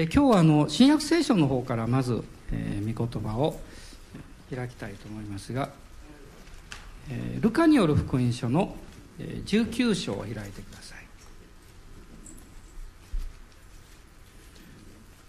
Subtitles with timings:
[0.00, 3.60] で今日はあの新約聖書の方からまず、えー、御言葉を
[4.48, 5.68] 開きたいと思いますが、
[7.10, 8.76] えー、ルカによる福音書の
[9.18, 10.94] 19章を開いてくださ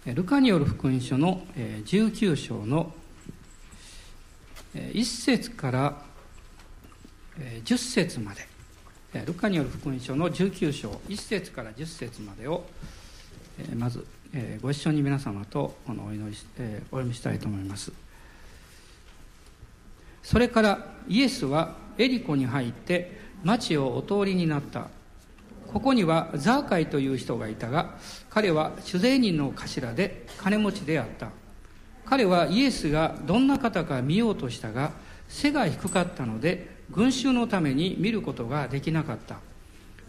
[0.06, 0.14] い。
[0.14, 2.94] ルカによる福音書の19章の
[4.74, 6.02] 1節から
[7.36, 8.48] 10節まで。
[9.26, 12.64] ルカによる福音書の19章1節から10節までを
[13.76, 14.06] まず
[14.62, 16.46] ご一緒に皆様とこのお祈りし
[16.90, 17.92] お読みしたいと思います。
[20.22, 24.88] それからイエスはエリコに入って町をお通りになった。
[25.70, 27.98] ここにはザーカイという人がいたが
[28.30, 31.28] 彼は酒税人の頭で金持ちであった。
[32.06, 34.92] 彼はイエスがどんな方か見ようとしたが
[35.28, 39.36] 背が低かったので群衆のために見ることができなかった。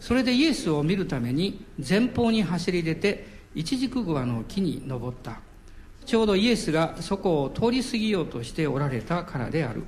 [0.00, 5.40] それでイエスを見るために前方に走り出て一軸グアの木に登った。
[6.04, 9.84] ちょうどイエスがそこを通り過ぎようとしておられたからである。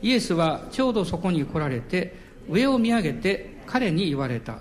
[0.00, 2.16] イエスはちょうどそこに来られて
[2.48, 4.58] 上を見上げて彼に言われた。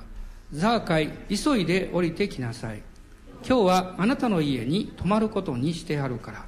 [0.51, 2.81] ザーカイ急いで降りてきなさい。
[3.45, 6.45] 今日はあなたの家に泊まることにしてあるから。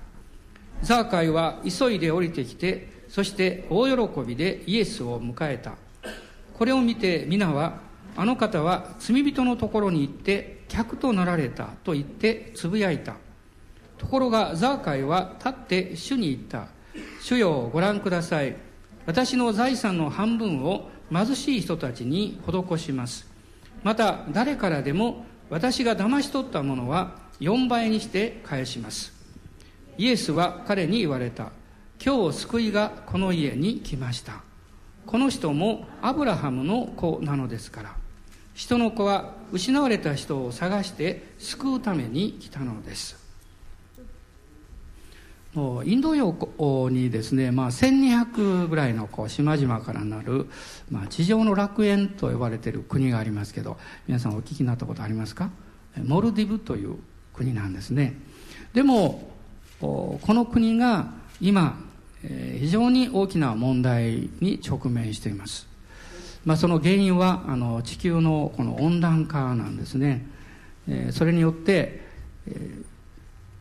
[0.82, 5.76] ザーカイは急いで降りてきてそして大喜びでイエスを迎えた。
[6.58, 7.80] これを見て皆は
[8.18, 13.16] あの方は罪人のところに行って客となられたと言ってつぶやいた。
[13.98, 16.68] ところがザーカイは立って主に言った。
[17.22, 18.56] 主よご覧ください。
[19.06, 23.28] 私の財産の半分を貧しい人たちに施します。
[23.84, 29.14] また誰からでも私が騙し取ったものは4倍にして返します。
[29.98, 31.52] イエスは彼に言われた。
[32.04, 34.44] 今日救いがこの家に来ました。
[35.06, 37.96] この人もアブラハムの子なのですから。
[38.56, 43.24] 人の子は失われた人を探して救うために来たのです。
[45.86, 46.36] インド洋
[46.90, 50.48] にですね、まあ、1200ぐらいのこう島々からなる、
[50.92, 55.50] まあ、地上の楽園と呼ばれている国がありますけど皆さんお聞きになったことありますか？
[56.04, 56.98] モルディブという
[57.34, 58.16] 国なんですね。
[58.74, 59.32] でも
[59.80, 61.08] この国が
[61.40, 61.78] 今
[62.22, 65.68] 非常に大きな問題に直面しています、
[66.46, 70.26] まあ、その原因はあの地球のこの温暖化なんですね。
[71.12, 72.02] それによって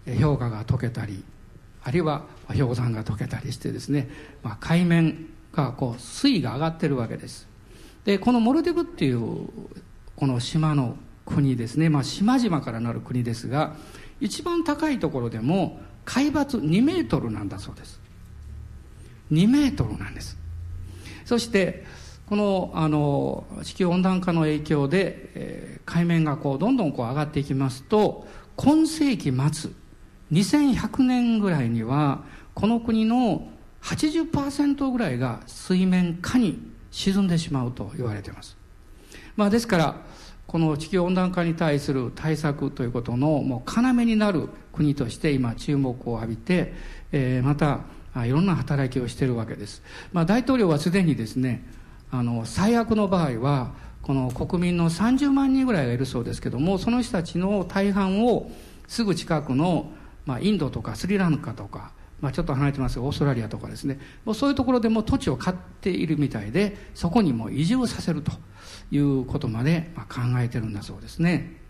[0.04, 1.24] 氷河が溶けたり
[1.82, 4.08] あるいは氷山が溶けたりしてですね、
[4.42, 7.48] まあ、海面がこう水位が上がってるわけです。
[8.04, 9.48] でこのモルディブっていう
[10.16, 13.76] この島の国ですね、まあ、島々からなる国ですが
[14.20, 18.00] 一番高いところでも海抜2メートルなんだそうです。
[19.32, 20.36] 2メートルなんです。
[21.24, 21.86] そして
[22.26, 28.26] このあの地球温暖化の影響で、えー、海面がこうどんどんこう上がっていきますと
[28.56, 29.70] 今世紀末
[30.32, 32.24] 2100年ぐらいには
[32.54, 33.48] この国の
[33.82, 36.58] 80%ぐらいが水面下に
[36.90, 38.56] 沈んでしまうと言われています、
[39.36, 39.96] まあ、ですから
[40.46, 46.72] この地球温暖化に対する対策ということのもう要になる国として今注目を浴びて、
[47.12, 47.80] えー、また
[48.24, 51.64] いろんな働きをしているわけです、まあ、大統領はすでにですね
[52.18, 58.50] あの最悪の場合はこの国民の30万人ぐらいがいるそうですけどもその人たちの大半を
[58.86, 59.90] すぐ近くの
[60.26, 68.32] まあ、インドとかスリランカとか、まあ、ちょっと離れてますがオーストラリアとかですねもうそういうところでも土地を買っているみたいでそこにも移住させると
[68.90, 71.62] いうことまでまあ考えてるんだそうですね。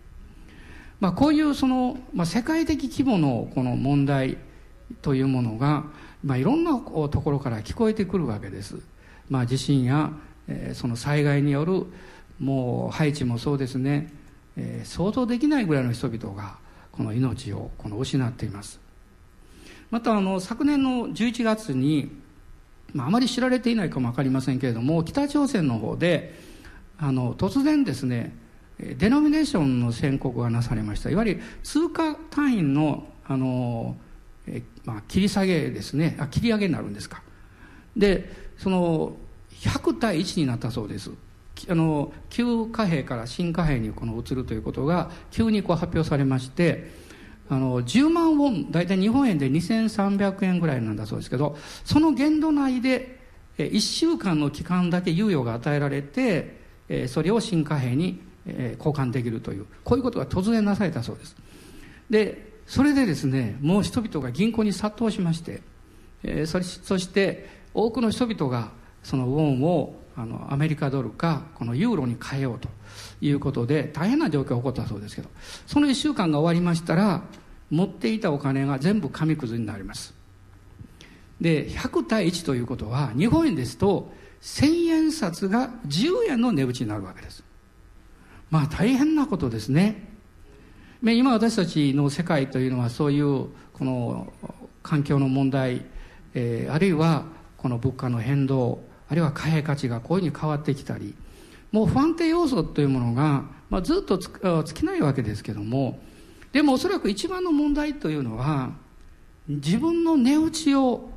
[1.01, 4.37] まあ、こういうその、まあ、世界的規模のこの問題
[5.01, 5.83] というものが、
[6.23, 8.77] まあ、いろんなところから聞こえてくるわけです。
[9.29, 10.13] まあ、地震や、
[10.47, 11.85] えー、その災害による
[12.39, 14.11] もうハイチもそうですね、
[14.57, 16.57] えー、想像できないぐらいの人々が
[16.91, 18.79] この命をこの失っています。
[19.91, 22.11] またあの昨年の11月に、
[22.93, 26.33] まあ、あまり知られていないかも分かりませんけれども北朝鮮の方で
[26.97, 28.35] あの突然ですね
[28.79, 31.09] デノミネーションの宣告がなされました。
[31.09, 33.95] いわゆる通貨単位のあの、
[34.47, 36.17] えまあ、切り下げですね。
[36.19, 37.23] あ切り上げになるんですか。
[37.95, 39.15] でその
[39.61, 41.11] 100対1になったそうです。
[41.69, 46.91] あの旧貨幣から新貨幣にこの移るということが急にこう発表されまして
[47.49, 53.19] あの10万ウォン大体日本円で2300円ぐらいなんだそうですけどその限度内で
[53.57, 56.59] 1週間の期間だけ猶予が与えられて
[57.07, 61.35] それを新貨幣に交換できるというこういうことが突然なされたそうです。
[62.09, 65.61] でそれでですねもう人々が銀行に殺到しまして
[66.45, 68.71] そして多くの人々が
[69.05, 72.69] そのウォンをあのアメリカドルかこのユーロに変えようと
[73.21, 75.29] いうことで大変な状況が起こったそうですけど
[75.67, 77.21] その1週間が終わりましたら
[77.69, 80.13] 持っていたお金が全部紙くずになります。
[81.39, 84.11] で100対1ということは日本円ですと
[84.41, 87.43] 1000円札が10円の値打ちになるわけです。
[88.49, 90.15] まあ大変なことですね
[91.03, 94.33] 今私たちの世界というのはそういうこの
[94.81, 95.85] 環境の問題、
[96.33, 97.25] えー、あるいは
[97.57, 98.79] この物価の変動
[99.09, 101.15] あるいは貨幣価値がこういうふうに変わってきたり
[101.71, 105.99] もう不安定要素というものが、まあ、ずっと尽きないわけですけども
[106.51, 108.71] でもおそらく一番の問題というのは
[109.47, 111.09] 自分の値打ちを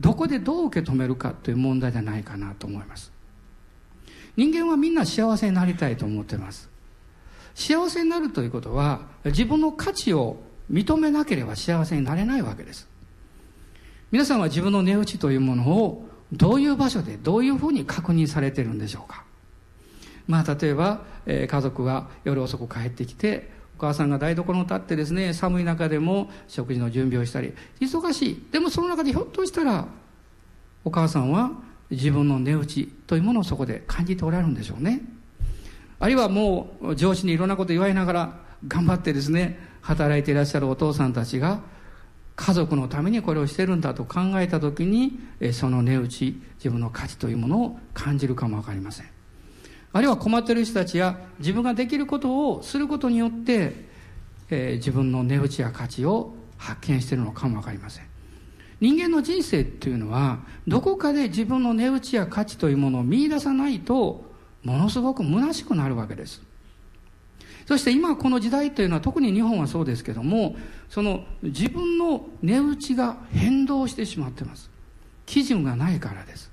[0.00, 3.12] どこでどう受け止めるかという問題じゃないかなと思います。
[4.36, 6.68] 人間はみんな幸せになりたいと思っています。
[7.54, 10.38] 幸せになるということは自分の価値を
[10.70, 12.88] 認めなければ幸せになれないわけです。
[14.10, 19.24] 皆さんは自分の値打ちというものをどういう場所でどういうふうに確認されてるんでしょうか？
[20.26, 28.42] まあ例えば、えー、家族が夜遅く帰ってきてお母さんが台所に立ってですね寒い中でも食事の準備をしたり忙しい。
[28.50, 29.86] でもその中でひょっとしたら
[30.84, 31.52] お母さんは
[31.90, 35.02] 自分の値打ちというものをそこで感じておられるんでしょうね。
[35.98, 41.60] あるいはもう上司にいろんなこと言われながら頑張ってですね働いていらっしゃるお父さんたちが
[42.34, 45.18] 家族のためにこれをしてるんだと考えた時に
[45.52, 49.06] その値打ち自分の価値というものを感じるかも分かりません。
[49.92, 53.74] あるいは困ってる人たちや自分ができることをすることによって、
[54.48, 58.04] えー、自分の値打ちや価値を発見してるのかも分かりません。
[58.80, 64.24] 人間の人生っていうのはどこかで自分の値打ちや価値というものを見出さないと
[64.64, 66.42] ものすごく虚しくなるわけです。
[67.66, 70.56] そして今この時代というのは特に日本はそうですけども
[70.88, 74.70] その自分の値打ちが変動してしまってます。
[75.26, 76.50] 基準がないからです。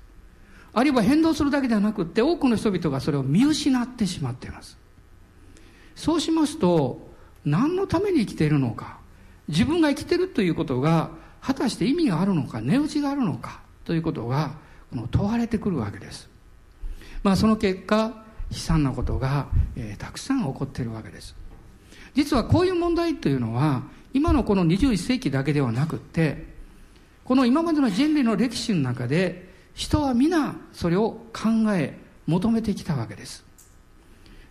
[0.72, 4.78] あるいは変動するだけではなくって多くの人々がそれを見失ってしまっています。
[5.96, 7.10] そうしますと
[7.44, 8.98] 何のために生きているのか
[9.48, 11.10] 自分が生きているということが
[11.40, 14.52] 果たして意味があるのか値打ちがあるのかということが
[14.90, 16.30] この問われてくるわけです。
[17.22, 18.19] まあその結果
[18.50, 21.34] 悲惨なことが、えー、たくさん起こっているわけです。
[22.14, 23.82] 実はこういう問題というのは
[24.12, 26.44] 今のこの21世紀だけではなくって
[27.24, 33.44] この今までの人類の歴史の中で人は皆それを考え求めてきたわけです。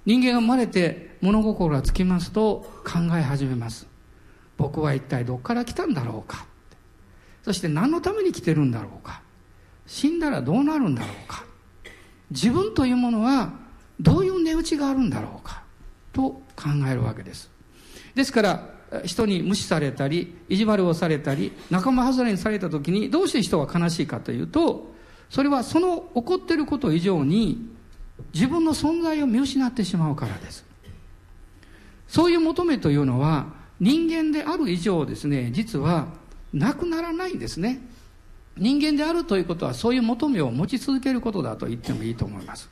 [0.06, 3.86] 人間が生まれて物心がつきますと考え始めます。
[4.57, 6.46] 僕は一体どこから来たんだろうか
[7.44, 9.22] そして何のために来てるんだろうか。
[9.86, 11.44] 死んだらどうなるんだろうか。
[12.31, 13.54] 自分というものは
[14.00, 15.63] どういう値打ちがあるんだろうか？
[16.13, 17.50] と考えるわけです。
[18.16, 18.69] ですから
[19.06, 24.94] 人に無視されたり意地悪をされたり仲間外れにされた時にどうして人は悲しいかというと
[25.30, 27.69] それはその起こっていること以上に
[28.34, 30.66] 自分の存在を見失ってしまうからです。
[32.07, 33.48] そういう求めというのは
[33.80, 36.07] 人間である以上ですね実は
[36.51, 37.80] なくならないんですね。
[38.57, 42.68] 人間であるということはそういう求めを持ち続けることだと言ってもいいと思います。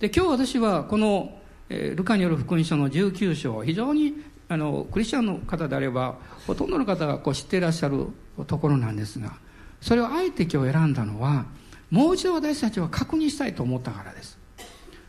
[0.00, 4.14] で今日私はこの、えー、ルカによる福音書の19章非常に
[4.48, 6.16] あのクリスチャンの方であれば
[6.46, 8.06] ほとんどの方がこう知っていらっしゃる
[8.46, 9.34] ところなんですが
[9.80, 11.46] それをあえて今日選んだのは
[11.90, 14.38] もう一度私たちは確認したいと思ったからです。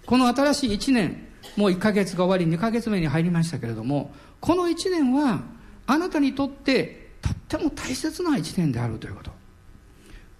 [0.05, 5.41] この新しい1年もう1ヶ月が終わり2ヶ月目に入りましたけれどもこの1年は
[5.85, 9.31] あなたにとってとっても大切な1年であるということ。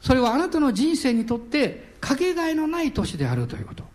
[0.02, 3.89] それはあなたの人生にとってかけがえのない年であるということ。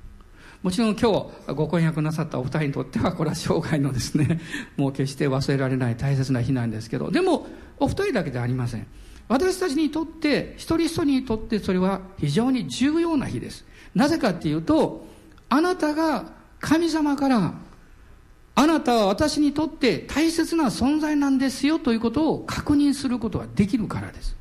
[0.64, 4.40] もちろん今日ご婚約なさったお二人にとってはこれは生涯のですね
[4.78, 7.46] もう決して忘れられない大切な日なんですけどでも
[7.78, 8.86] お二人だけではありません。
[9.28, 13.64] 私たちにとって一人一人にとってそれは非常に重要な日です。
[13.94, 15.06] なぜかっていうと
[15.50, 17.54] あなたが神様から
[18.54, 24.34] あなたは私にとって大切な存在なんですよということを確認することができるからです。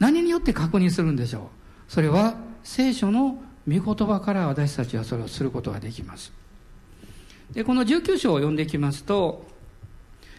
[0.00, 1.50] 何によって確認するんでしょ
[1.88, 1.92] う？
[1.92, 6.32] それは聖書の御言葉から私たちはそれをすることができます。
[7.52, 9.46] でこの19章を読んでいきますと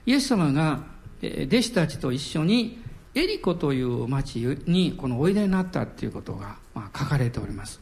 [0.05, 0.83] イエス様が
[1.21, 2.81] 弟子たちと一緒に
[3.15, 4.36] エリコという町
[4.67, 7.81] にこのおいでになったっていうことが、ま、書かれております、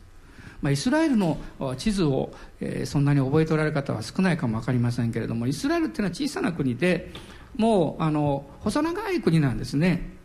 [0.61, 1.37] まあ、イスラエルの
[1.77, 7.11] 地図を、え、そんなに覚えておられる方は少ないかも分かりませんけれどもイスラエルっていうのは小さな国で
[7.57, 10.15] もうあの細長い国なんですね。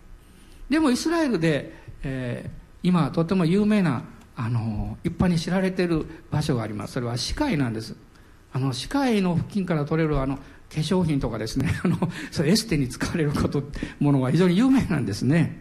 [0.69, 2.51] でもイスラエルで、えー、
[2.83, 4.05] 今とても有名な
[4.45, 6.95] あの一般に知られている場所があります。
[6.95, 7.95] それは歯科医なんです。
[8.53, 11.73] あの歯科医の付近から取れるあの化粧品とかですね。
[11.85, 11.97] あの
[12.33, 13.63] そエステに使われること
[14.01, 15.61] ものが非常に有名なんですね。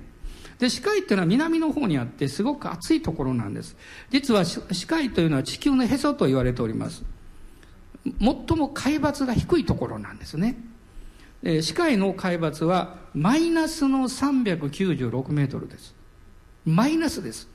[0.57, 3.75] で歯科医っていうのは南の方にあってすごく暑いところなんです。
[4.09, 7.03] 実は歯科医というのは地球のへそと言われております。
[8.03, 10.57] 最も海抜が低いところなんですね。
[11.43, 15.93] えー、視界の海抜はマイナスの396メートルです。
[16.65, 17.50] マイナスです。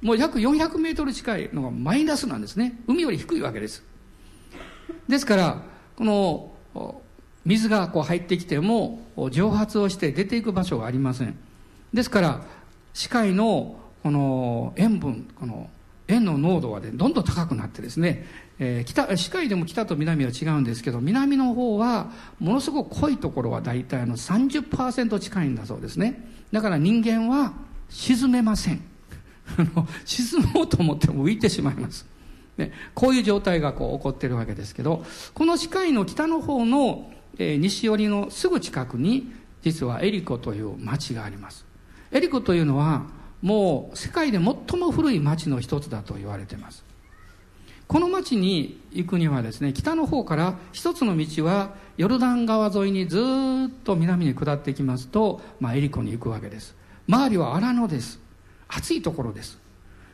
[0.00, 2.80] もう約400メートル近いのがマイナスなんですね。
[2.86, 3.82] 海より低いわけです。
[5.08, 5.62] ですから
[5.96, 6.52] この
[7.44, 9.00] 水がこう入ってきても
[9.30, 11.36] 蒸発をして出ていく場所がありません。
[11.92, 12.42] ですから
[12.92, 15.68] 視界のこの塩分この
[16.08, 18.26] 塩の濃度は、ね、どんどん高くなってですね、
[18.58, 26.28] えー、北視界でも北と南は違うんですけど南の方はものすごく濃いところは大体あの30%近いんだそうですね。
[26.52, 27.52] だから人間は
[27.88, 28.97] 沈めません。
[30.04, 32.06] 沈もうと思っても浮いてしまいます、
[32.56, 41.66] ね、こういう状態がこう起こってるわけですけどこの視界の北の方の、えー、西寄りのすぐ近くに実はエリコという町があります。
[42.10, 43.06] エリコというのは
[43.42, 46.84] もう世界で最も古い町の一つだと言われています。
[47.86, 53.22] この町に行くにはですね北の方から一つの道はヨルダン川沿いにずっ
[53.82, 56.76] と南に下っていきますと、まあ、エリコに行くわけです。
[57.08, 58.20] 周りは荒野です。
[58.68, 59.58] 暑いところです。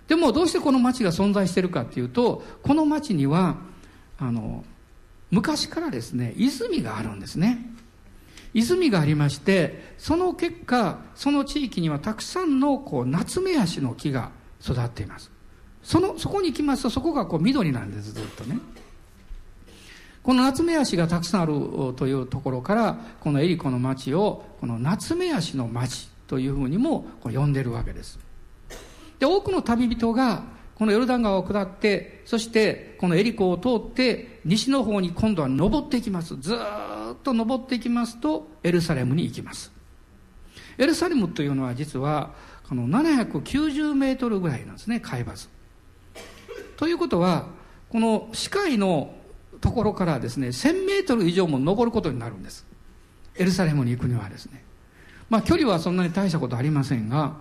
[0.08, 3.56] でもどうしてこの町が存在してるかっていうとこの町には
[4.18, 4.64] あの
[5.30, 7.70] 昔からですね泉があるんですね。
[8.52, 14.30] 泉がありましてその結果その地域にはたくさんのこう夏目足の木が
[14.62, 15.30] 育っています。
[15.82, 18.58] そのそこに行きますとそこがこう緑なんですずっとね。
[20.22, 21.52] この夏目足がたくさんある
[21.96, 28.18] というところからこのエリコの町をこの夏目足の町というふうにもこう呼んでるわけです。
[29.18, 30.44] で多くの旅人が
[30.74, 36.36] このヨルダン川を下ってそしてこのエリコを通って西の方に今度は登っていきます。
[36.36, 36.58] ずっ
[37.22, 39.72] と登っていきますとエルサレムに行きます。
[40.76, 42.32] エルサレムというのは実は
[42.68, 45.48] この790メートルぐらいなんですね海抜
[46.76, 47.46] ということは
[47.88, 49.14] この視界の
[49.60, 52.66] ところからですね1000メートル以上も登ることになるんです。
[53.36, 54.64] エルサレムに行くにはですね。
[55.30, 57.36] まあ距離はそんなに大したことありませんが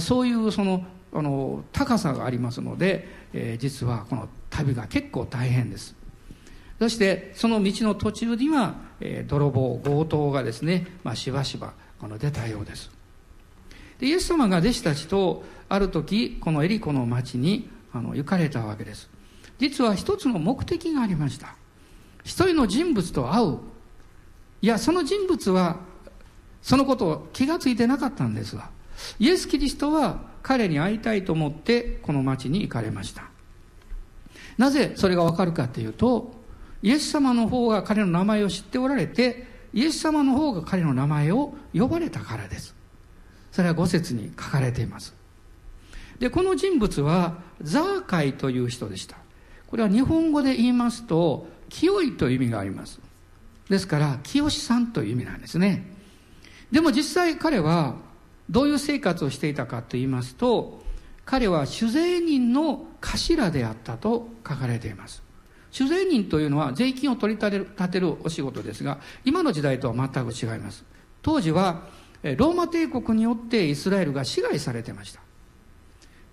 [0.00, 5.94] そういうそのあの高さがありますので、えー、実はこの旅が結構大変です。
[6.78, 12.90] そしてその道の途中には、えー、泥棒強盗がですね、まあ、しばしばこの出たようです。
[13.98, 19.08] でイエス様が弟子たちとある時このエリコの町にあの行かれたわけです。
[19.58, 21.56] 実は一つの目的がありました。
[22.22, 23.58] 一人の人物と会う。
[24.60, 25.80] いやその人物は
[26.62, 28.70] そのことを気がついてなかったんですが
[29.18, 33.24] イエス・キリストは彼に会いたいと思ってこの町に行かれました。
[34.56, 36.32] なぜそれがわかるかっていうと
[36.82, 42.74] イエス様の方が彼の名前を知っておられてイエス様の方が彼の名前を呼ばれたからです。
[43.52, 45.14] それは五節に書かれています。
[46.18, 49.16] でこの人物はザーカイという人でした。
[49.66, 53.00] これは日本語で言いますと清いという意味があります。
[53.68, 55.84] ですから清さんという意味なんですね。
[56.72, 57.96] でも実際彼は
[58.50, 60.82] どういう生活をしていたかと言いますと
[61.24, 65.22] 彼は酒税人の頭であったと書かれています。
[65.70, 70.84] 酒税人というのは税金を取り立てる立てるお仕事ですが今の時代とは全く違います。
[71.20, 71.82] 当時は
[72.22, 75.20] ローマ帝国によってイスラエルが支配されてました。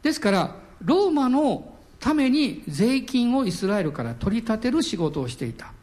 [0.01, 5.74] ですからローマのために税金をイスラエルから取り立てる仕事をしていた。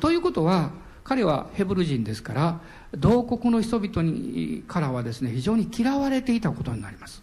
[0.00, 0.70] ということは
[1.04, 2.60] 彼はヘブル人ですから
[2.96, 7.22] 同国の人々にからはですね非常に嫌われていたことになります。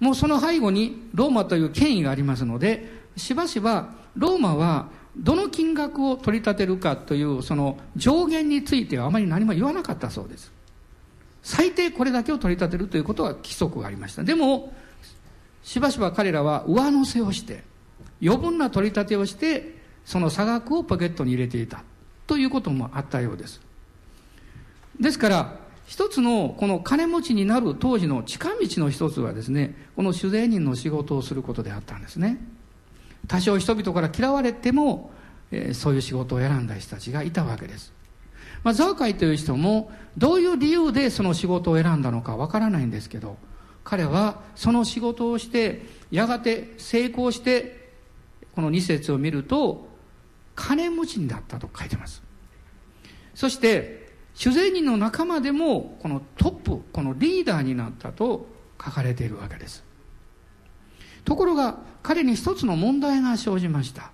[0.00, 10.52] もうその背後にローマという権威がありますのでしばしばローマはどの金額を取り立てるかというその上限についてはあまり何も言わなかったそうです。
[11.42, 14.22] 最低これだけを取り立てるということは規則がありました。
[14.22, 14.72] でも
[15.64, 17.64] しばしば彼らは上乗せをして
[18.22, 21.82] 余分な取り立てをしてその差額をポケットに入れていた
[22.26, 23.60] ということもあったようです。
[25.00, 32.38] ですから一つのこの金持ちになる当時の近道の一つはですねこの酒税人の仕事をすることであったんですね。
[33.26, 35.10] 多少人々から嫌われても、
[35.50, 37.92] えー、そういう仕事を選んだ人たちがいたわけです、
[38.62, 43.36] まあ、ザーカイという人もどういう理由でその仕事を選んだのかわからないんですけど
[43.84, 47.90] 彼はその仕事をしてやがて成功して
[48.54, 49.88] この2節を見ると
[50.54, 52.22] 金持ちになったと書いてます。
[53.34, 53.97] そして
[54.38, 58.46] 主税人の仲間でもこのトップこのリーダーになったと
[58.80, 59.82] 書かれているわけです。
[61.24, 64.12] ところが彼に一つの問題が生じました。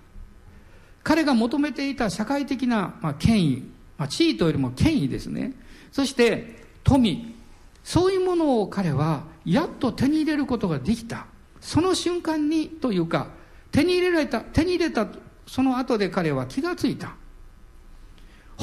[1.03, 5.53] 彼が求めていた社会的な、まあ、権威、まあ、地位というよりも権威ですね。
[5.91, 7.35] そして富
[7.83, 11.27] そういうものを彼はやっと手に入れることができた。
[11.61, 13.27] その瞬間にというか
[13.71, 15.07] 手に入れられた手に入れた
[15.45, 17.15] その後で彼は気がついた。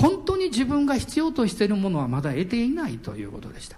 [0.03, 3.77] 本当に自分が必要としているものはまだ得ていないということでした。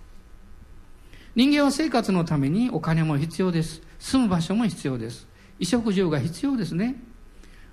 [1.36, 3.82] 人間は生活のためにお金も必要です。
[3.98, 5.26] 住む場所も必要です。
[5.58, 6.96] 衣食住が必要ですね。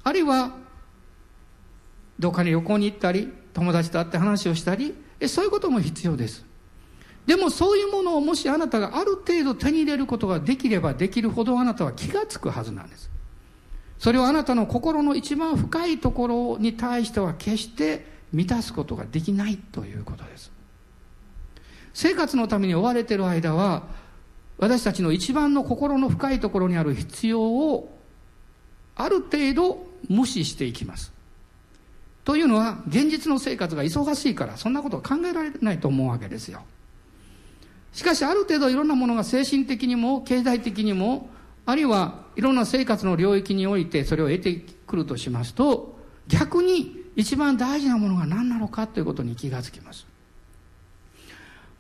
[0.04, 0.58] あるいは
[2.20, 4.96] どっかに旅行に行ったり友達と会って話をしたり
[5.28, 6.44] そういうことも必要です。
[7.26, 13.10] でもそういうものをもしあなたがある程度手に入れることができればできるほどあなたは気がつくはずなんです。
[13.98, 20.52] それをあなたの心の一番深いところに対しては決して満たすことができないということです。
[21.94, 23.84] 生活のために追われている間は
[24.58, 27.98] 私たちの一番の心の深いところにある必要を
[28.96, 31.12] ある程度無視していきます。
[32.24, 36.62] というのは現実の生活が忙しいからそんなことは考えられないと思うわけですよ。
[37.94, 41.30] しかしある程度いろんなものが精神的にも経済的にも
[41.66, 44.54] あるいはいろんな生活の領域においてそれを得て
[44.88, 50.08] くるとしますと逆に一番大事なものが何なのかということに気がつきます。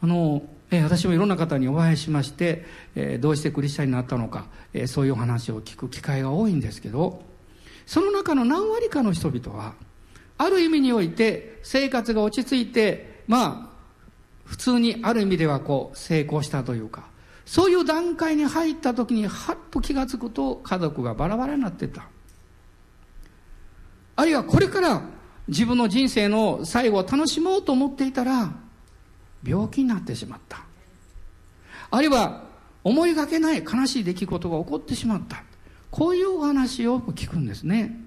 [0.01, 7.23] あの、え私もいろんな方にお会いしまして、えどうしてクリスチャンになったのか、えそういう話を聞く機会が多いんですけど
[7.85, 9.73] その中の何割かの人々は
[10.38, 13.71] ある意味において生活が落ち着いてまあ
[14.45, 17.03] 普通にある意味ではこう成功したというか
[17.45, 22.07] そういう段階に入った時にはっと気が付くと家族がバラバラになってた。
[24.15, 25.01] あるいはこれから
[25.51, 28.53] 自分の人生の最後を楽しもうと思っていたら
[29.43, 30.63] 病気になってしまった。
[31.91, 32.46] あるいは
[32.86, 35.43] 思いがけない悲しい出来事が起こってしまった。
[35.91, 38.00] こういうお話を聞くんですね。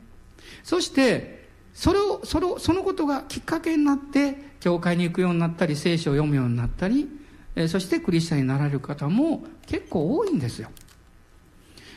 [0.62, 7.10] そしてそれをそれをそのことがきっかけになって教会に行くようになったり聖書を読むようになったり、
[7.68, 10.70] そしてクリスチャンになられる方も結構多いんですよ。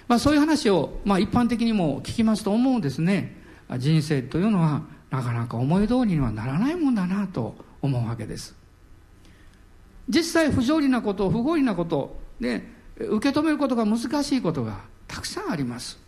[0.10, 3.42] まあそういう話を、まあ、一般的にも聞きますと思うんですね。
[3.77, 8.55] 人生というのはなかなか思い通りにはならないもんだなと思うわけです。
[10.09, 12.63] 実際不条理なこと不合理なことで
[12.98, 16.00] 受け止めることが難しいことがたくさんあります。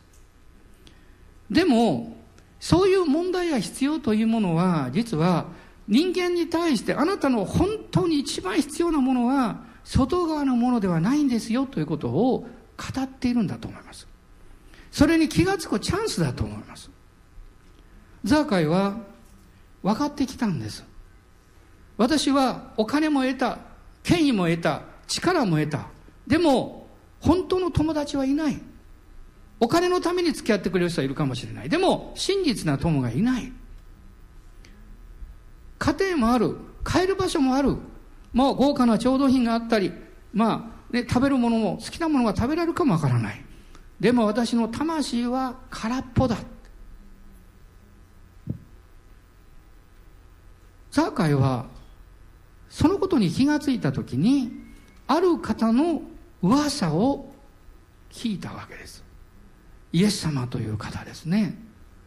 [1.50, 2.18] でも
[2.60, 5.48] そういう問題や必要というものは実は
[5.88, 14.08] 人間に対してあなたの本当に一番必要なものは外側のものではないんですよということを語っているんだと思います。
[14.92, 16.90] それに気が付くチャンスだと思います。
[18.24, 18.98] ザーカイは
[19.82, 20.84] 分かってきたんです。
[21.98, 23.60] 私はお金も得た
[24.04, 25.88] 権威も得た力も得た。
[26.28, 26.88] でも
[27.20, 28.62] 本当の友達はいない。
[29.60, 31.70] お金のために付き合ってくれる人はいるかもしれない。
[31.70, 33.52] でも真実な友がいない。
[35.78, 36.56] 家庭もある。
[36.86, 37.76] 帰る場所もある。
[38.32, 39.92] もう豪華な調度品があったり。
[40.34, 43.44] まあ、ね、食べるものも好きなものが食べられるかもわからない。
[44.00, 46.38] でも私の魂は空っぽだ。
[50.92, 51.66] ザーカイは
[52.70, 54.52] そのことに気がついた時に
[55.08, 56.02] ある方の
[56.42, 57.32] 噂を
[58.12, 59.04] 聞いたわけです。
[59.92, 61.58] イエス様という方ですね。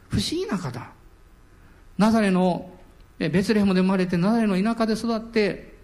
[0.08, 0.90] 不思議な方。
[1.98, 2.70] ナザレの
[3.18, 5.74] ベツレヘムで生まれてナザレの田舎で育って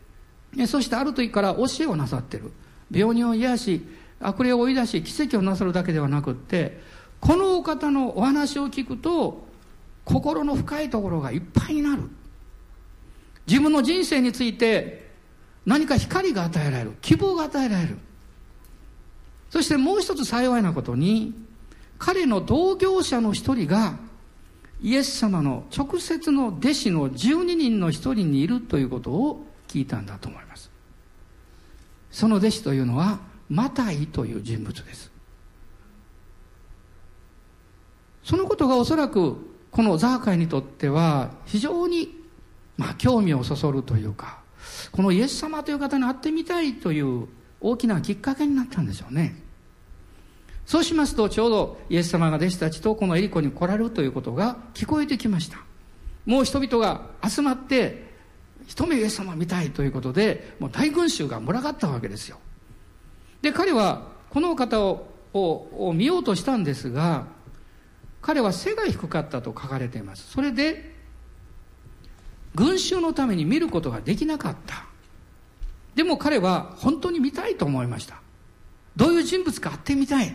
[0.66, 2.52] そしてある時から教えをなさってる。
[2.90, 3.86] 病人を癒し
[4.20, 6.80] 悪霊を追い出し奇跡をなさるだけではなくって
[7.20, 9.46] このお方のお話を聞くと
[10.04, 12.08] 心の深いところがいっぱいになる。
[13.48, 15.08] 自分の人生について
[15.64, 17.96] 何か光が与えられる希望が与えられる。
[19.48, 21.34] そしてもう一つ幸いなことに
[21.98, 23.96] 彼の同業者の一人が
[24.82, 30.70] イエス様の直接の弟子の12人の一人にいるということを聞いたんだと思います。
[32.10, 35.10] その弟子というのはマタイという人物です。
[38.22, 39.36] そのことがおそらく
[39.70, 42.17] このザーカイにとっては非常に
[42.78, 44.38] まあ興味をそそるというか
[44.92, 47.28] このイエス様という方に会ってみたいという
[47.60, 49.42] 大きなきっかけになったんでしょうね。
[50.64, 55.58] そうしますとちょうどイエス様が弟子たちとこのエリコに来られるということが聞こえてきました。
[56.26, 58.06] もう人々が集まって
[58.66, 62.38] 一目イエス様見たいということでもう大群衆が群がったわけですよ。
[63.40, 67.26] で彼はこの方をを見ようとしたんですが
[68.20, 70.30] 彼は背が低かったと書かれています。
[70.30, 70.97] それで
[72.54, 74.86] 群衆のために見ることができなかった。
[75.94, 78.20] でも彼は本当に見たいと思いました。
[78.96, 80.34] どういう人物か会ってみたい。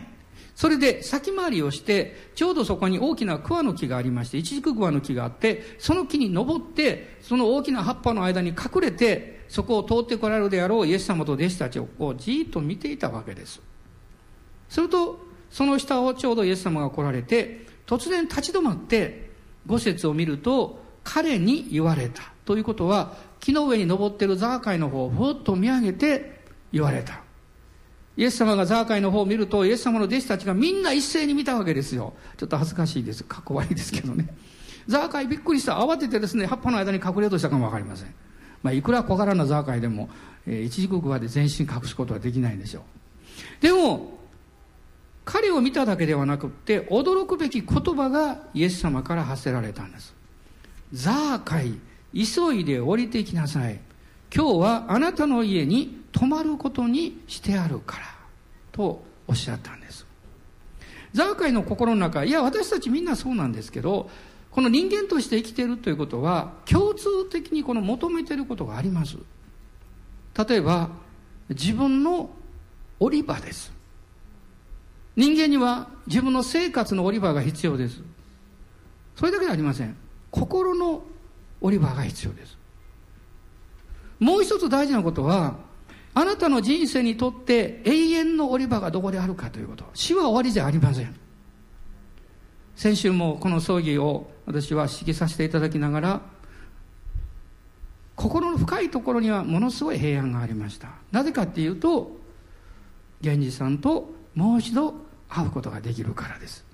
[0.54, 13.60] それで先回りをして、ちょうどそこに大きな桑の木がありまして、一軸桑の木があって、その木に登って、その大きな葉っぱの間に隠れて、そこを通ってこられるであろうイエス様と弟子たちをこうじーっと見ていたわけです。
[14.68, 15.18] すると、
[15.50, 19.30] その下をちょうどイエス様が来られて、突然立ち止まって、
[19.66, 22.22] 五節を見ると、彼に言われた。
[22.44, 26.40] ということは木の上に登っているザーカイの方をふっと見上げて
[26.72, 27.20] 言われた。
[28.16, 32.14] イエス様がザーカイの方を見るとイエス様の弟子たちがみんな一斉に見たわけですよ。
[32.36, 33.24] ちょっと恥ずかしいです。
[33.24, 34.28] かっこ悪いですけどね。
[34.86, 35.78] ザーカイびっくりした。
[35.78, 38.14] 慌ててですね葉っぱの間に隠れようとしたかも分かりません。
[38.62, 40.08] まあ、いくら小柄なザーカイでも、
[40.46, 43.62] えー、一時刻まで全身隠すことはできないんでしょう。
[43.62, 44.18] でも
[45.24, 50.14] 彼を見ただけではなくって驚くべき言葉がイエス様から発せられたんです。
[50.94, 51.74] ザーカイ
[52.14, 53.80] 急いで降りてきなさい。
[54.34, 58.04] 今日はあなたの家に泊まることにしてあるから。
[58.70, 60.06] とおっしゃったんです。
[61.12, 64.10] ザーカイの心の中いや私たちみんなそうなんですけど
[64.50, 69.16] この人間として生きているということは共通的にこの求めていることがあります。
[70.48, 70.90] 例えば
[71.48, 72.30] 自分の
[73.00, 73.72] 降り場です。
[75.16, 78.00] 人間には自分の生活の降り場が必要です。
[79.16, 80.03] それだけではありません。
[80.34, 81.04] 心の
[81.60, 82.58] 降り場が必要です。
[84.18, 85.54] もう一つ大事なことは
[86.12, 89.84] あなたの人生にとって永遠の降り場がどこであるかということ。
[89.94, 91.14] 死は終わりじゃありません。
[92.74, 96.20] 先週もこの葬儀を私は指揮させていただきながら
[98.16, 100.88] 心の深いところにはものすごい平安がありました。
[101.12, 102.10] なぜかっていうと
[103.20, 104.94] 源氏さんともう一度
[105.28, 106.64] 会うことができるからです。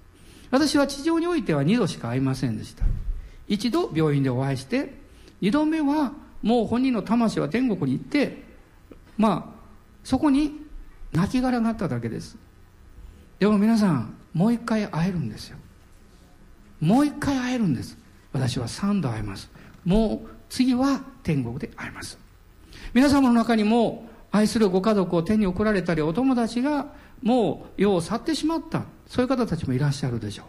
[0.50, 2.86] 私は地上においては2度しか会いませんでした。
[3.50, 4.94] 一度病院でお会いして
[5.42, 8.44] 2度目はもう本人の魂は天国に行って
[9.18, 9.60] まあ
[10.04, 10.52] そこに
[11.12, 12.38] 亡骸があっただけです。
[13.40, 15.58] でも皆さんもう一回会えるんですよ。
[16.80, 17.98] もう一回会えるんです。
[18.32, 19.50] 私は3度会えます。
[19.84, 22.18] もう次は天国で会えます。
[22.94, 26.86] 皆様の中にも愛するご家族を手に送られたりお友達が
[27.20, 30.46] もう世を去ってしまったそういう方たちもいらっしゃるでしょう。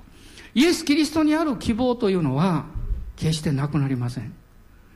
[0.54, 2.66] イエス・キリストにある希望というのは
[3.22, 4.34] 決してなくなりません。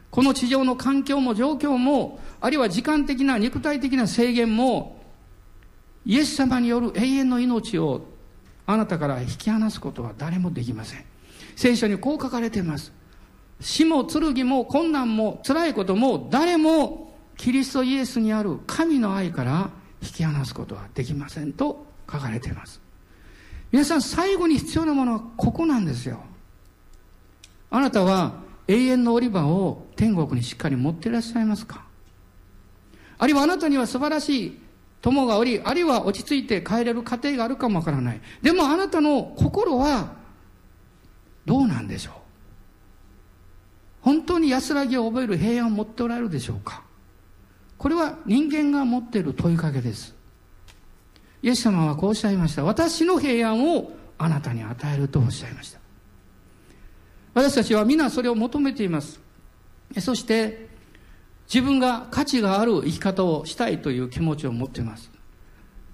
[0.09, 4.99] この地上の環境も状況もあるいは時間的な肉体的な制限も
[6.05, 8.05] イエス様による永遠の命を
[8.65, 11.05] あなたから引き離すことは誰もできません。
[11.55, 12.91] 聖書にこう書かれています。
[13.61, 19.69] 死も剣も困難も辛いことも誰もキリストイエスにある神の愛から
[20.01, 22.81] 引き離すことはできませんと書かれています。
[23.71, 26.23] 皆さん最後に必要なものはここなんですよ。
[27.69, 28.33] あなたは
[28.67, 31.85] 永遠の降り場を天国にしっかり持っていらっしゃいますか？
[33.17, 34.59] あるいはあなたには素晴らしい
[35.01, 38.21] 友がおりあるいは落ち着いて帰れる家庭があるかもわからない。
[38.41, 40.13] でもあなたの心は
[41.45, 42.13] どうなんでしょう？
[44.01, 46.83] 本当に安らぎを覚える平安を持っておられるでしょうか？
[47.77, 50.15] これは人間が持っている問いかけです。
[51.43, 52.63] イエス様はこうおっしゃいました。
[52.63, 55.79] 私の平安をあなたに与えるとおっしゃいました。
[57.35, 59.19] 私たちは皆それを求めています。
[59.99, 60.69] そして
[61.47, 65.11] 自分が価値がある生き方をしたいという気持ちを持っています。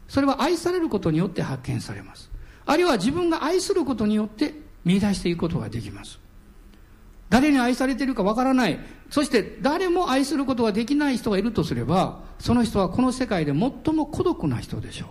[0.08, 2.30] それは愛されることによって発見されます。
[2.66, 4.54] あるいは自分が愛することによって
[4.86, 6.20] 見出していくことができます。
[7.32, 8.80] 誰に愛されているかわからない。
[9.10, 15.10] そして誰も愛することができない人がいるとすればその人はこの世界で最も孤独な人でしょう。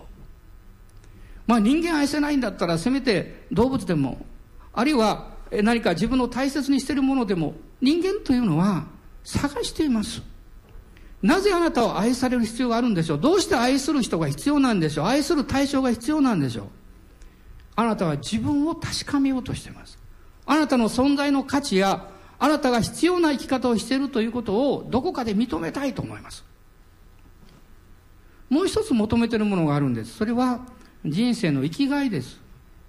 [1.47, 4.25] まあ人間愛せないんだったらせめて動物でも
[4.71, 8.85] あるいは何か自分の大切にしているものでも人間というのは
[9.23, 10.21] 探しています
[11.21, 13.19] なぜあなたを愛される必要があるんでしょう？
[13.19, 15.05] どうして愛する人が必要なんでしょう？
[15.05, 16.67] 愛する対象が必要なんでしょう？
[17.75, 19.99] あなたは自分を確かめようとしています。
[20.45, 22.09] あなたの存在の価値や、
[22.39, 26.43] あなたが必要な生き方をしているということをどこかで認めたいと思います。
[28.49, 30.17] もう一つ求めているものがあるんです。
[30.17, 30.59] それは
[31.05, 32.41] 人生の生きがいです。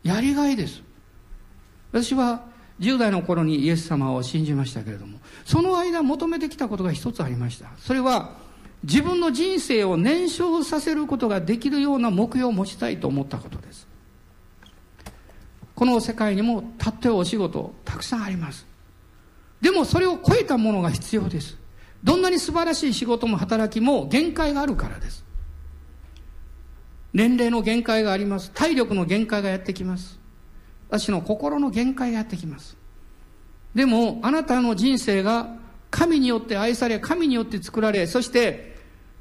[0.03, 0.83] やりがいです。
[1.93, 2.51] 私は
[2.83, 7.71] 10代の頃にイエス様を信じましたけれども、その間求めてきたことが一つありました。
[7.79, 8.37] それは
[8.83, 13.87] 自分の人生を燃焼させることができるような目標を持ちたいと思ったことです。
[15.77, 18.67] この世界にもたってお仕事たくさんあります。
[19.61, 21.57] でもそれを超えたものが必要です。
[22.03, 25.25] どんなに素晴らしい仕事も働きも限界があるからです。
[27.15, 28.51] 年齢の限界があります。
[28.53, 30.22] 体力の限界がやってきます。
[30.93, 32.77] 私の心の限界がやってきます。
[33.75, 35.57] でもあなたの人生が
[35.91, 38.77] 神によって愛され神によって作られそして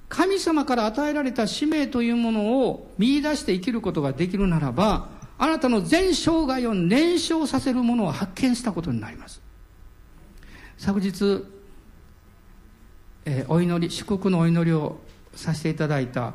[0.10, 5.08] 神様から与えられた使命というものを見出して生きることができるならば
[5.38, 9.42] あなたの全生涯を燃焼させるものを発見したことになります。
[10.78, 11.46] 昨日、
[13.24, 15.00] えー、お祈り祝福のお祈りを
[15.34, 16.34] させていただいた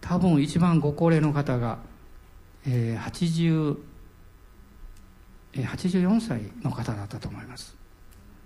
[0.00, 1.78] 多分一番ご高齢の方が、
[2.64, 3.85] えー、80えー、
[5.64, 7.76] 84歳の方だったと思います。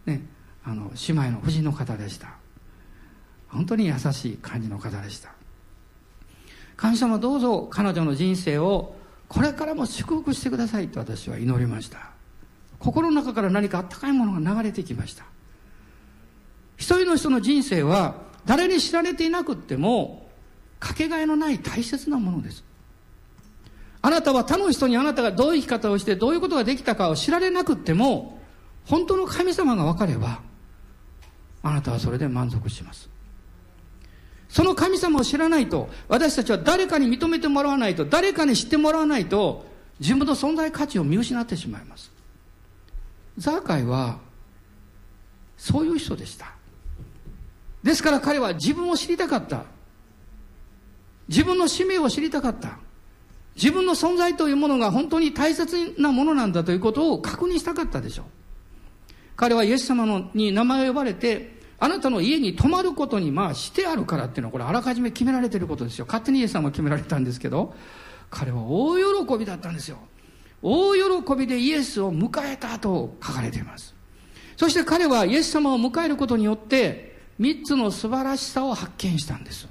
[0.06, 0.22] ね
[0.62, 2.34] あの姉妹の夫人の方でした。
[3.48, 5.32] 本当に優しい感じの方でした。
[6.76, 8.96] 神様どうぞ彼女の人生を
[9.28, 12.10] これからも祝福してくださいと私は祈りました。
[12.78, 15.24] 心の中から何かあったかいものが流れてきました。
[16.76, 18.14] 一人の人の人生は
[18.46, 20.30] 誰に知られていなくっても
[20.78, 22.64] かけがえのない大切なものです。
[24.02, 28.38] あなたは他の人にあなたがどういう生き方をしてどういうことができたかを知られなくっても
[28.86, 30.40] 本当の神様が分かれば
[31.62, 33.10] あなたはそれで満足します。
[34.48, 39.64] その神様を知らないと私たちは誰かに認めてもらわないと誰かに知ってもらわないと
[40.00, 42.10] 自分の存在価値を見失ってしまいます。
[43.38, 44.18] ザーカイは
[45.56, 46.52] そういう人でした。
[47.82, 49.64] ですから彼は自分を知りたかった。
[51.28, 52.78] 自分の使命を知りたかった。
[53.60, 58.24] 自分の存在というものが本当に大切なものなんだということを確認したかったでしょう。
[59.36, 66.06] 彼はイエス様のに名前を呼ばれてあなたの家に泊まることにまあしてあるからっていうのはこれあらかじめ決められてることですよ。
[66.06, 67.74] 勝手にイエス様は決められたんですけど
[68.30, 68.96] 彼は大
[69.26, 69.98] 喜びだったんですよ。
[70.62, 73.94] 大喜びでイエスを迎えたと書かれています。
[74.56, 79.68] そして彼はイエス様を迎えることによって三つの素晴らしさを発見したんです。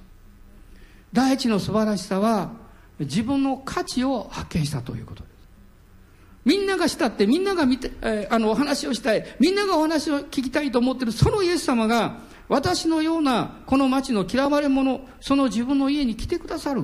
[1.11, 2.68] 第一の素晴らしさは
[2.99, 5.39] 自分の価値を発見したということです。
[6.45, 16.83] みんながしたってみんなが見て、えー、あのお話をしたいみんながお話を聞きたいと思ってるそのイエス様が私のようなこの町の嫌われ者その自分の家に来てくださる。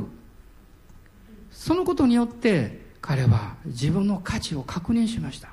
[1.51, 5.49] そのことによって彼は自分の価値を確認しました。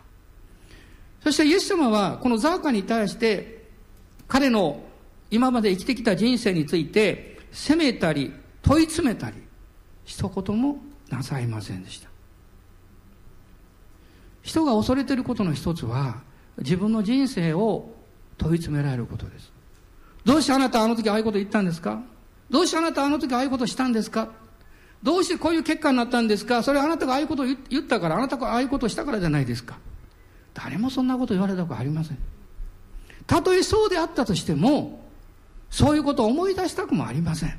[1.23, 3.69] そしてイエス様はこのザーカに対して
[4.27, 4.83] 彼の
[5.31, 9.37] 今まで生きてきた人生について責めたり問い詰めたり
[10.13, 10.77] 一言も
[11.09, 12.11] なさいませんでした。
[14.43, 16.21] 人が恐れていることの一つは
[16.59, 17.95] 自分の人生を
[18.37, 19.51] 問い詰められることです。
[20.27, 22.03] どうしてあなたあの時ああいうこと言ったんですか？
[22.51, 24.29] どうしてあなたあの時ああいうことしたんですか？
[25.03, 26.63] どうしてこういう結果になったんですか？
[26.63, 29.79] それはあなたがああいうことを言ったからあなたがああいうことをしたからじゃないですか。
[30.53, 32.19] 誰もそんなこと言われたことありません。
[33.27, 35.01] たとえそうであったとしても
[35.71, 37.59] そういうことを思い出したくもありません。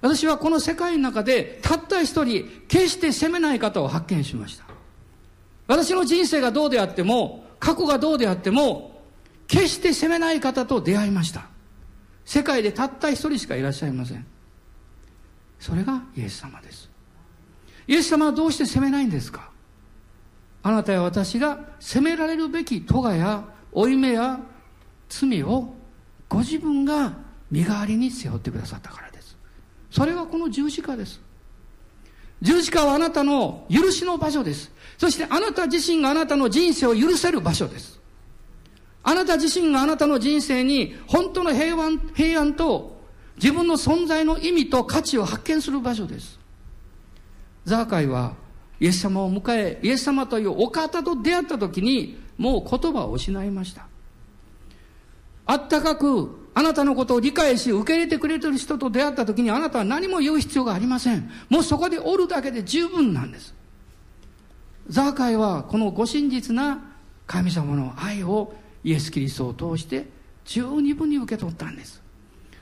[0.00, 4.64] 私はこの世界の中でたった一人決して責めない方を発見しました。
[5.66, 9.02] 私の人生がどうであっても、過去がどうであっても、
[9.46, 11.48] 決して責めない方と出会いました。
[12.24, 14.26] 世界でたった一人しかいらっしゃいません。
[15.58, 16.88] それがイエス様です。
[17.86, 19.50] イエス様はどうして責めないんですか？
[20.62, 24.40] あなたや私が責められるべき咎や負い目や
[25.08, 25.74] 罪を
[26.28, 27.12] ご自分が
[27.50, 29.09] 身代わりに背負ってくださったから
[29.90, 31.20] それがこの十字架です。
[32.42, 34.70] 十字架はあなたの許しの場所です。
[34.96, 38.00] そしてあなた自身があなたの人生を許せる場所です。
[39.02, 43.00] あなた自身があなたの人生に本当の平安平安と
[43.36, 46.38] 自分の存在の意味と価値を発見する場所です。
[47.64, 48.34] ザーカイは
[48.78, 53.86] イエス様を迎えイエス様というお方と出会った時にもう言葉を失いました。
[55.46, 61.30] あったかくあなたのことを理解し受け入れてくれてる人と出会った時にあなたは何も言う必要がありません。
[61.48, 63.54] もうそこでおるだけで十分なんです。
[64.88, 66.82] ザーカイはこのご真実な
[67.26, 70.08] 神様の愛をイエス・キリストを通して
[70.44, 72.02] 十二分に受け取ったんです。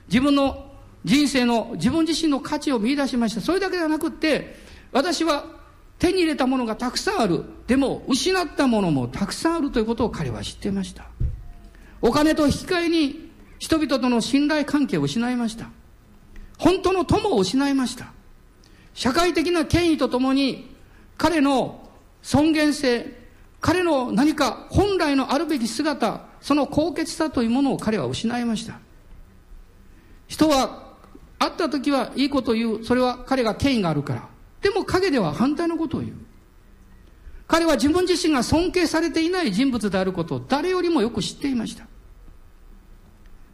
[0.07, 0.69] 自分の
[1.03, 3.41] 人生の自分自身の価値を見出しました。
[3.41, 4.55] それだけではなくて
[4.91, 5.45] 私は
[5.97, 7.43] 手に入れたものがたくさんある。
[7.67, 11.05] でも失ったものもたくさんあるということを彼は知っていました。
[12.01, 13.28] お金と引き換えに
[13.59, 15.69] 人々との信頼関係を失いました。
[16.57, 18.11] 本当の友を失いました。
[18.93, 20.75] 社会的な権威とともに
[21.17, 21.87] 彼の
[22.21, 23.17] 尊厳性、
[23.61, 28.79] 彼の何か本来のあるべき姿、その高潔さというものを彼は失いました。
[30.27, 30.93] 人は
[31.37, 32.85] 会った時はいいことを言う。
[32.85, 34.27] それは彼が権威があるから。
[34.61, 36.13] でも陰では反対のことを言う。
[37.47, 41.88] 彼は自分自身が尊敬されていない人物であることを誰よりもよく知っていました。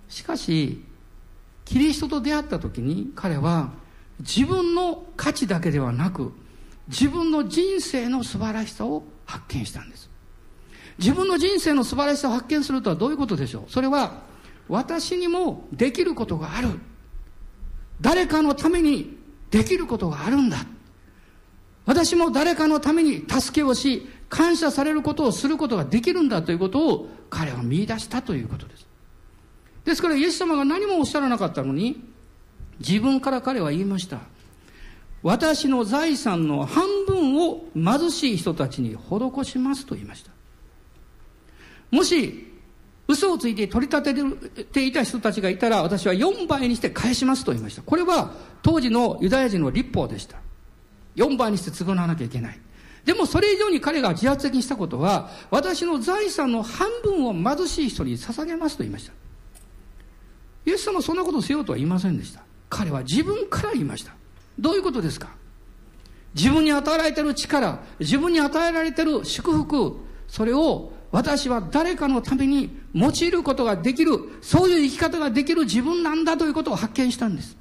[0.07, 0.83] しかし、
[1.65, 3.71] キリストと出会った時に彼は
[4.19, 6.31] 自分の価値だけではなく
[6.87, 10.09] 自分の人生の素晴らしさを発見したんです。
[10.97, 13.71] 自分の人生の素晴らしさを発見するとはどういうことでしょう？
[13.71, 14.21] それは
[14.69, 16.69] 私にもできることがある。
[17.99, 19.17] 誰かのために
[19.51, 20.57] できることがあるんだ。
[21.85, 28.87] 私も誰かのために助けをし、感謝されることをすることができるんだということを彼は見出したということです。
[29.85, 32.03] ですからイエス様が何もおっしゃらなかったのに、
[32.79, 34.19] 自分から彼は言いました。
[35.23, 40.31] 私の財産の半分を貧しい人たちに施しますと言いました。
[41.91, 42.51] もし、
[43.07, 44.13] 嘘をついて取り立
[44.55, 47.83] てていた人たちがいたら私は4倍にして返しますと言いました。
[47.83, 50.37] これは当時のユダヤ人の立法でした。
[51.15, 52.59] 4倍にして償わなきゃいけない。
[53.05, 59.13] でもそれ以上に彼が自発的にしたことは、私の財産の半分を貧しい人に捧げますと言いました。
[60.65, 62.41] イエス様はそんなことをしようとは言いませんでした。
[62.69, 64.13] 彼は自分から言いました。
[64.57, 65.29] どういうことですか？
[66.33, 69.97] 自分に与えられている力、自分に与えられている祝福、
[70.27, 77.55] それを私は誰かのために用いることができる、そういう生き方ができる自分なんだということを発見したんです。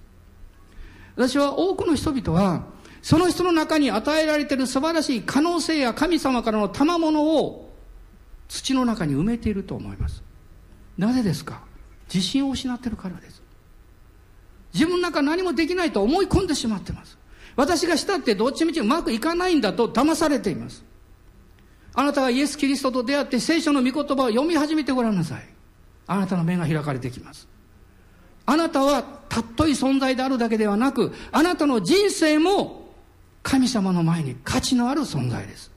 [1.14, 2.64] 私は多くの人々は、
[3.00, 7.70] その人の中に与えられている素晴らしい可能性や神様からの賜物を
[8.48, 10.22] 土の中に埋めていると思います。
[10.98, 11.62] なぜですか？
[12.12, 13.42] 自信を失ってるからです。
[14.72, 17.16] 自分なんか何もできないと思い込んでしまってます。
[17.56, 20.84] 私がしたってどっちみちうまくいかないんだと騙されています。
[21.94, 25.48] あなたがイエス・キリストと出会って聖書の御言葉を読み始めてごらんなさい。
[26.06, 27.48] あなたの目が開かれてきます。
[28.46, 32.92] あなたはたっとい存在であるだけではなく、あなたの人生も
[33.42, 35.70] 神様の前に価値のある存在です。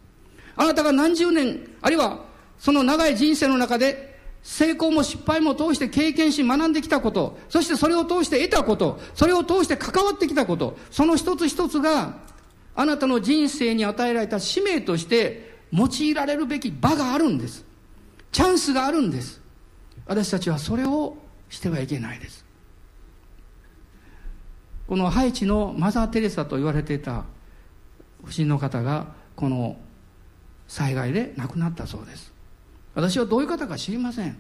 [0.56, 2.26] あなたが何十年、あるいは
[2.58, 12.20] その長い人生の中で成功も失敗も通して経験し学んできたこと、そしてそれを通して得たこと、それを通して関わってきたこと、その一つ一つが、
[12.76, 17.66] あなたの人生に与えられた使命として用いられるべき場があるんです。
[18.32, 19.42] チャンスがあるんです。
[20.06, 21.18] 私たちはそれを
[21.50, 22.46] してはいけないです。
[24.88, 27.26] このハイチのマザー・テレサと言われていた
[28.24, 29.78] 不審の方が、この
[30.68, 32.37] 災害で亡くなったそうです。
[32.98, 34.36] 私はどういう方か知りません。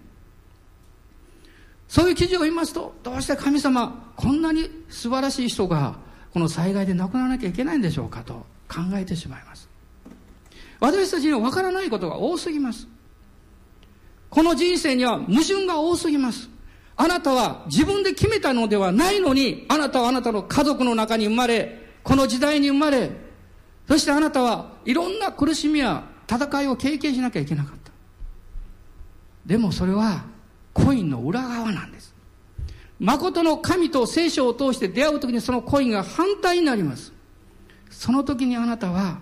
[1.87, 5.95] そういう記事を見ますとどうして神様こんなに素晴らしい人が
[6.33, 8.33] この災害で亡くならなきゃいけないんでしょうかと
[8.67, 9.69] 考えてしまいます。
[10.79, 12.87] 私たちには分からないことが多すぎます。
[14.31, 16.49] この人生には矛盾が多すぎます。
[16.95, 23.11] あなたは自分で決めたのではないのにあなたはあなたの家族の中に生まれこの時代に生まれ
[23.87, 27.86] そしてあなたはいろんな苦しみや戦いを経験しなきゃいけなかった。
[29.47, 30.25] でもそれは
[30.73, 32.13] コインの裏側なんです。
[32.99, 37.13] 誠の神と聖書を通して出会う時にそのコインが反対になります。
[37.89, 39.19] その時にあなたは、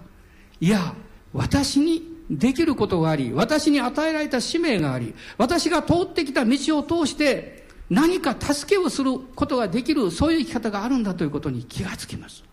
[0.59, 0.95] いや、
[1.31, 12.43] 私にできることがあり、私に与えられた使命があり、私が通ってきた道を通して何か助けをすることができる、そういう生き方があるんだということに気がつきます。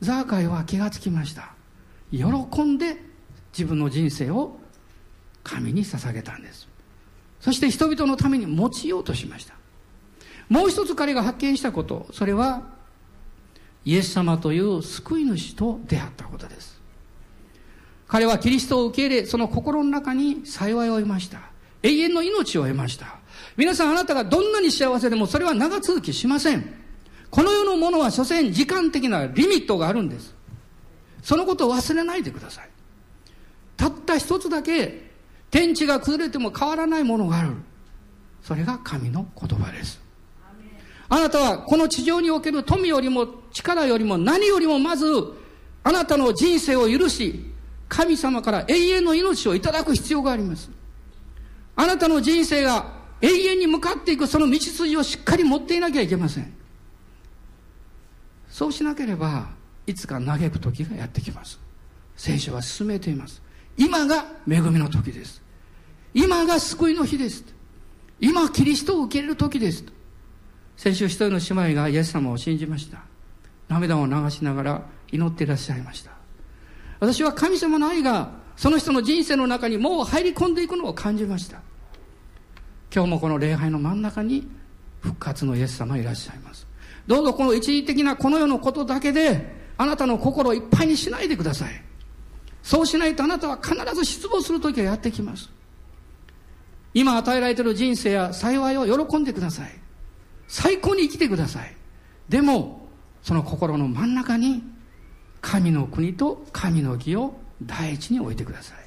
[0.00, 1.52] ザーカイは気がつきました。
[2.10, 2.24] 喜
[2.62, 2.96] んで
[3.52, 4.57] 自分の人生を
[5.42, 6.68] 神に捧げたんです。
[7.40, 9.54] そして人々のために用いようとしました。
[10.48, 12.06] もう一つ彼が発見したこと。
[12.12, 12.62] それは
[13.84, 16.78] イエス様という救い主と出会ったことです。
[18.06, 21.40] 彼はキリストを受け入れその心の中に幸いを得ました。
[21.82, 23.18] 永遠の命を得ました。
[23.56, 26.74] 皆さんあなたがどんなに幸せでもそれは長続きしません。
[27.30, 30.34] この世のものは所詮時間的なリミットがあるんです。
[31.22, 32.68] そのことを忘れないでください。
[33.76, 35.07] たった一つだけ
[35.50, 37.50] 天地が崩れても変わらないものがある。
[38.42, 40.00] それが神の言葉です。
[41.08, 45.06] あなたはこの地上における富よりも力よりも何よりもまず
[45.82, 47.46] あなたの人生を許し
[47.88, 50.70] 神様から永遠の命をいただく必要があります。
[51.76, 56.52] あなたの人生が永遠に向かっていくその道筋をしっかり持っていなきゃいけません。
[58.50, 59.48] そうしなければ
[59.86, 61.58] いつか嘆く時がやってきます。
[62.16, 63.40] 聖書は進めています。
[63.78, 65.40] 今が恵みの時です。
[66.12, 67.44] 今が救いの日です。
[68.20, 69.84] 今、キリストを受け入れる時です。
[70.76, 72.98] 先週一人の姉妹がイエス様を信じました。
[73.68, 76.10] 涙を流しながら祈っていらっしゃいました。
[76.98, 81.60] 私は神様の愛がその人の人生の中にもう入り込んでいくのを感じました。
[82.92, 84.48] 今日もこの礼拝の真ん中に
[85.00, 86.66] 復活のイエス様いらっしゃいます。
[87.06, 91.87] どうぞこの一時的なこの世のことだけであなたの心をいっぱいにしないでください。
[92.62, 95.50] そうしないとあなたは必ず失望する時がやってきます。
[96.94, 99.70] 今与えられている人生や幸いを喜んでください。
[100.48, 101.74] 最高に生きてください。
[102.28, 102.88] でも、
[103.22, 104.62] その心の真ん中に
[105.40, 108.78] 神の国と神の義を第一に置いてください。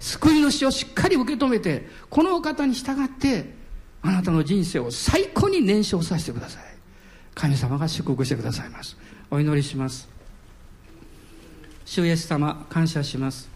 [0.00, 3.54] 救い主をしっかり受け止めて、このお方に従って、
[4.02, 6.62] あなたの人生を最高に燃焼させてください。
[7.34, 8.96] 神様が祝福してくださいます。
[9.30, 10.11] お祈りします。
[11.92, 13.50] 主イエス様感謝します。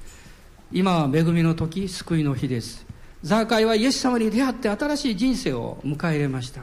[0.70, 2.84] 今は恵みの時救いの日です。
[3.22, 6.60] ザーカイはイエス様に出会って新しい人生を迎え入れました。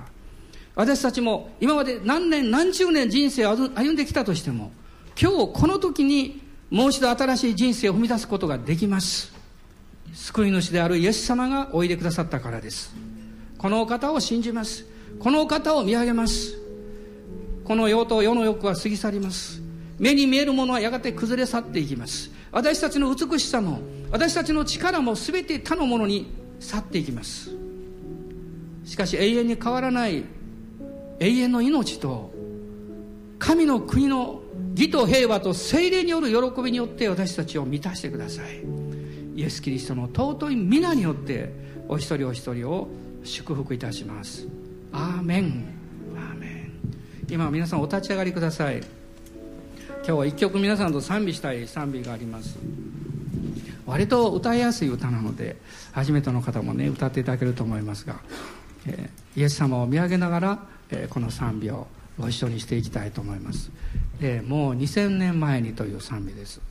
[0.75, 4.71] 私たちも今まで何年何十年人生を歩んできたとしても
[5.19, 9.33] 今日この時にもう一度新しい人生を踏み出すことができます。
[10.13, 12.93] 救い主であるイエス様がおいでくださったからです。
[13.57, 14.85] このお方を信じます。
[15.17, 16.55] このお方を見上げます。
[17.63, 19.62] この世と世の欲は過ぎ去ります。
[20.03, 22.29] 目に見えるものはやがて崩れ去っていきます。
[22.51, 23.79] 私たちの美しさも
[24.11, 26.29] 私たちの力も全て他のものに
[26.59, 27.51] 去っていきます。
[28.83, 30.25] しかし永遠に変わらない
[31.21, 32.33] 永遠の命と
[33.39, 34.41] 神の国の
[34.75, 38.61] 義と平和と精霊による喜びによって私たちを満たしてください。
[39.37, 41.49] イエス・キリストの尊い皆によって
[41.87, 42.89] お一人お一人を
[43.23, 44.49] 祝福いたします。
[44.91, 45.65] アーメン。
[46.17, 46.73] アーメン。
[47.29, 49.02] 今皆さんお立ち上がりください。
[50.05, 52.59] 今日は一曲皆さんと賛美したい賛美があります。
[53.85, 55.55] 割と歌いやすい歌なので
[55.93, 58.19] 初めての方もね歌っていただけると思いますが、
[58.85, 61.87] えー、イエス様を見上げながら、えー、この賛美を
[62.19, 63.71] ご一緒にしていきたいと思います、
[64.21, 66.61] えー、もう2000年前にという賛美です。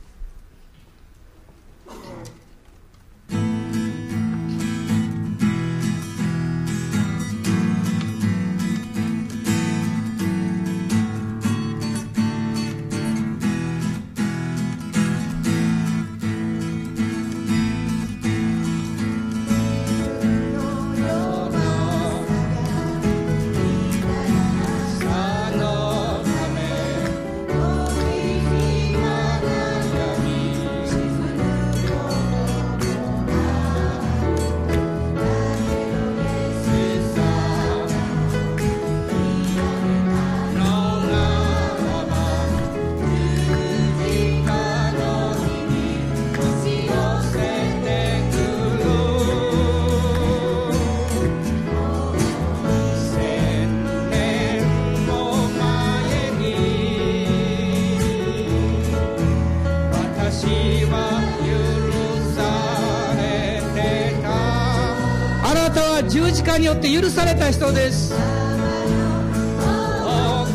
[66.57, 68.17] によって許された人です大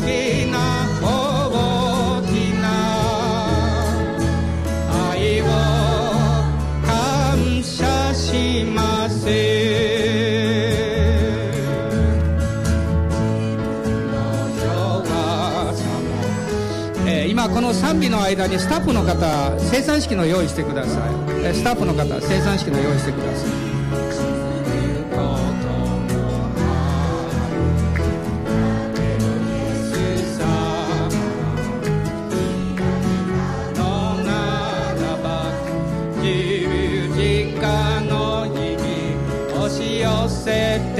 [0.05, 0.59] きな
[1.01, 2.67] 大きな
[5.11, 5.45] 愛を
[6.85, 9.27] 感謝します
[17.27, 21.11] 今この賛美の間にスタッフの方生産式の用意してください
[21.53, 24.38] スタッフの方生産式の用意してください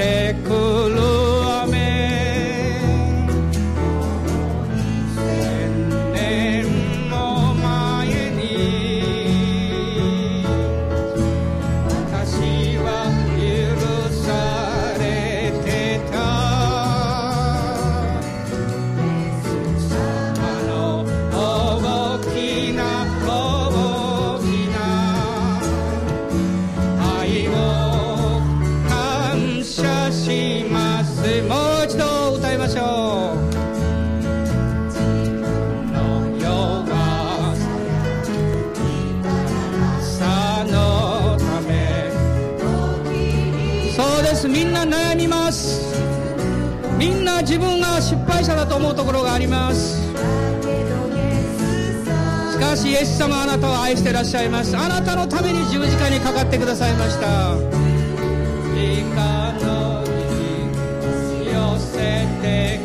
[0.00, 0.39] take
[48.40, 50.00] 敗者だと思うところがあります。
[52.52, 54.74] しかしイエス様あなたを愛していらっしゃいます。
[54.74, 57.54] あなたのために十字架にかかってくださいました
[59.60, 60.02] 「の
[61.44, 62.79] 寄せて